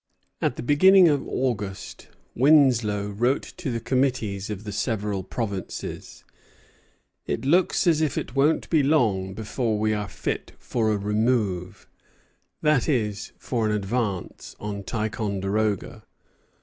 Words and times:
At 0.41 0.55
the 0.55 0.63
beginning 0.63 1.07
of 1.09 1.27
August 1.27 2.07
Winslow 2.33 3.09
wrote 3.09 3.53
to 3.57 3.69
the 3.71 3.79
committees 3.79 4.49
of 4.49 4.63
the 4.63 4.71
several 4.71 5.21
provinces: 5.21 6.23
"It 7.27 7.45
looks 7.45 7.85
as 7.85 8.01
if 8.01 8.17
it 8.17 8.33
won't 8.35 8.67
be 8.71 8.81
long 8.81 9.35
before 9.35 9.77
we 9.77 9.93
are 9.93 10.07
fit 10.09 10.53
for 10.57 10.91
a 10.91 10.97
remove," 10.97 11.85
that 12.63 12.89
is, 12.89 13.31
for 13.37 13.67
an 13.67 13.73
advance 13.75 14.55
on 14.59 14.81
Ticonderoga. 14.85 16.03